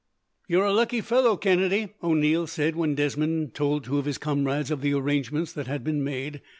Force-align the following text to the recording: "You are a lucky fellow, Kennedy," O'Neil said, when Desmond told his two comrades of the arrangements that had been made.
"You 0.47 0.61
are 0.61 0.65
a 0.65 0.73
lucky 0.73 0.99
fellow, 0.99 1.37
Kennedy," 1.37 1.89
O'Neil 2.01 2.47
said, 2.47 2.75
when 2.75 2.95
Desmond 2.95 3.53
told 3.53 3.85
his 3.85 4.15
two 4.15 4.19
comrades 4.19 4.71
of 4.71 4.81
the 4.81 4.95
arrangements 4.95 5.53
that 5.53 5.67
had 5.67 5.83
been 5.83 6.03
made. 6.03 6.41